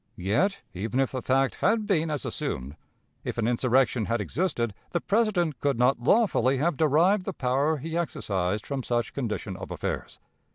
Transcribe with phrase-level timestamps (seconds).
[0.17, 2.75] Yet, even if the fact had been as assumed,
[3.23, 7.95] if an insurrection had existed, the President could not lawfully have derived the power he
[7.95, 10.17] exercised from such condition of affairs.